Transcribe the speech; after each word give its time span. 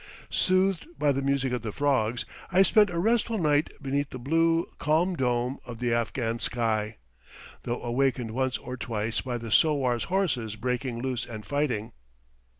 Soothed 0.31 0.87
by 0.97 1.11
the 1.11 1.21
music 1.21 1.53
of 1.53 1.61
the 1.61 1.71
frogs 1.71 2.25
I 2.51 2.63
spend 2.63 2.89
a 2.89 2.97
restful 2.97 3.37
night 3.37 3.69
beneath 3.79 4.09
the 4.09 4.17
blue, 4.17 4.65
calm 4.79 5.15
dome 5.15 5.59
of 5.63 5.77
the 5.79 5.93
Afghan 5.93 6.39
sky, 6.39 6.97
though 7.61 7.83
awakened 7.83 8.31
once 8.31 8.57
or 8.57 8.77
twice 8.77 9.21
by 9.21 9.37
the 9.37 9.51
sowars' 9.51 10.05
horses 10.05 10.55
breaking 10.55 11.03
loose 11.03 11.27
and 11.27 11.45
fighting. 11.45 11.91